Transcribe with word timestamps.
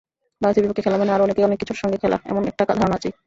ভারতের 0.41 0.63
বিপক্ষে 0.63 0.83
খেলা 0.83 0.97
মানে 0.97 1.11
আরও 1.11 1.23
অনেক 1.39 1.57
কিছুর 1.59 1.77
সঙ্গে 1.77 1.97
খেলা, 1.97 2.17
এমন 2.25 2.43
একটা 2.47 2.63
ধারণা 2.69 2.95
আছেই। 2.95 3.13